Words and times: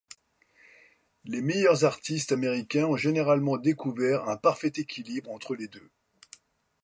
Les 1.25 1.43
meilleurs 1.43 1.85
artistes 1.85 2.31
américains 2.31 2.85
ont 2.87 2.97
généralement 2.97 3.59
découvert 3.59 4.27
un 4.27 4.35
parfait 4.35 4.73
équilibre 4.77 5.29
entre 5.29 5.53
les 5.53 5.67
deux. 5.67 5.91